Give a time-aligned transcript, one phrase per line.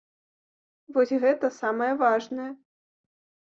[0.95, 2.51] Вось гэта самае важнае.